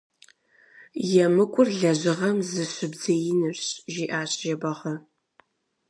ЕмыкӀур 1.25 1.67
лэжьыгъэм 1.79 2.37
зыщыбдзеинырщ,– 2.49 3.61
жиӀащ 3.93 4.31
Жэбагъы. 4.39 4.95